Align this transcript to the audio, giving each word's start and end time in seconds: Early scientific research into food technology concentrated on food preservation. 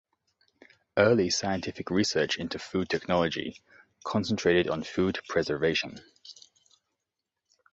Early 0.97 1.29
scientific 1.29 1.91
research 1.91 2.37
into 2.39 2.57
food 2.57 2.89
technology 2.89 3.61
concentrated 4.03 4.67
on 4.67 4.81
food 4.81 5.19
preservation. 5.29 5.99